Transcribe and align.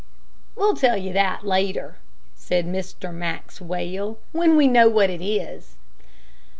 "We'll 0.55 0.73
tell 0.73 0.97
you 0.97 1.13
that 1.13 1.45
later," 1.45 1.97
said 2.33 2.65
Mr. 2.65 3.13
Maxwell, 3.13 4.17
"when 4.31 4.55
we 4.55 4.67
know 4.67 4.89
what 4.89 5.11
it 5.11 5.21
is." 5.23 5.75